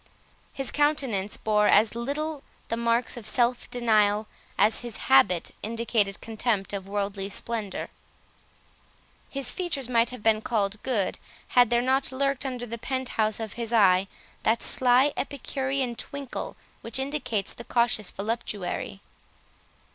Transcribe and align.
His 0.51 0.71
countenance 0.71 1.37
bore 1.37 1.67
as 1.67 1.93
little 1.93 2.41
the 2.69 2.75
marks 2.75 3.17
of 3.17 3.27
self 3.27 3.69
denial, 3.69 4.25
as 4.57 4.79
his 4.79 4.97
habit 4.97 5.53
indicated 5.61 6.19
contempt 6.21 6.73
of 6.73 6.87
worldly 6.87 7.29
splendour. 7.29 7.87
His 9.29 9.51
features 9.51 9.87
might 9.87 10.09
have 10.09 10.23
been 10.23 10.41
called 10.41 10.81
good, 10.81 11.19
had 11.49 11.69
there 11.69 11.83
not 11.83 12.11
lurked 12.11 12.47
under 12.47 12.65
the 12.65 12.79
pent 12.79 13.09
house 13.09 13.39
of 13.39 13.53
his 13.53 13.71
eye, 13.71 14.07
that 14.41 14.63
sly 14.63 15.13
epicurean 15.15 15.95
twinkle 15.95 16.55
which 16.81 16.97
indicates 16.97 17.53
the 17.53 17.63
cautious 17.63 18.09
voluptuary. 18.09 19.01